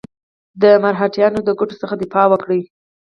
[0.61, 2.61] د مرهټیانو د ګټو څخه دفاع وکړي.